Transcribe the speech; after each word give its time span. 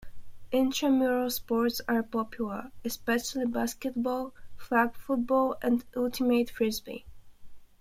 Intramural 0.51 1.29
sports 1.29 1.79
are 1.87 2.01
popular, 2.01 2.71
especially 2.83 3.45
basketball, 3.45 4.33
flag 4.57 4.95
football, 4.95 5.57
and 5.61 5.85
ultimate 5.95 6.49
frisbee. 6.49 7.05